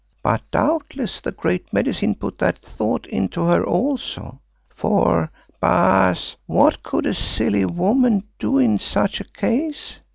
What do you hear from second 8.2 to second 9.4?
do in such a